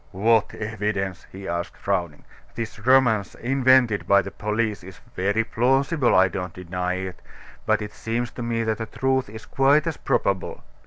[0.13, 2.23] "What evidence!" he asked, frowning.
[2.55, 7.21] "This romance invented by the police is very plausible, I don't deny it;
[7.67, 10.63] but it seems to me that the truth is quite as probable.